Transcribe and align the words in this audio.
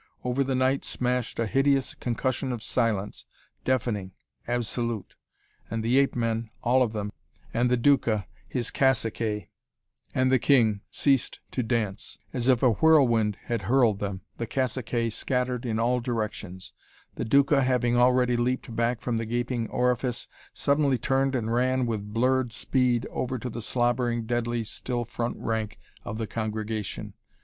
Over 0.23 0.43
the 0.43 0.55
night 0.55 0.83
smashed 0.83 1.37
a 1.37 1.45
hideous 1.45 1.93
concussion 1.93 2.51
of 2.51 2.63
silence, 2.63 3.27
deafening, 3.63 4.13
absolute. 4.47 5.15
And 5.69 5.83
the 5.83 5.99
ape 5.99 6.15
men 6.15 6.49
all 6.63 6.81
of 6.81 6.91
them 6.91 7.11
and 7.53 7.69
the 7.69 7.77
Duca, 7.77 8.25
his 8.49 8.71
caciques, 8.71 9.45
and 10.15 10.31
the 10.31 10.39
king, 10.39 10.81
ceased 10.89 11.39
to 11.51 11.61
dance. 11.61 12.17
As 12.33 12.47
if 12.47 12.63
a 12.63 12.71
whirlwind 12.71 13.37
had 13.43 13.61
hurled 13.69 13.99
them, 13.99 14.21
the 14.37 14.47
caciques 14.47 15.13
scattered 15.13 15.67
in 15.67 15.77
all 15.77 15.99
directions. 15.99 16.73
The 17.13 17.23
Duca, 17.25 17.61
having 17.61 17.95
already 17.95 18.35
leaped 18.35 18.75
back 18.75 19.01
from 19.01 19.17
the 19.17 19.25
gaping 19.27 19.69
orifice, 19.69 20.27
suddenly 20.51 20.97
turned 20.97 21.35
and 21.35 21.53
ran 21.53 21.85
with 21.85 22.11
blurred 22.11 22.51
speed 22.51 23.05
over 23.11 23.37
to 23.37 23.51
the 23.51 23.61
slobbering, 23.61 24.25
deadly 24.25 24.63
still 24.63 25.05
front 25.05 25.37
rank 25.37 25.77
of 26.03 26.17
the 26.17 26.25
congregation. 26.25 27.13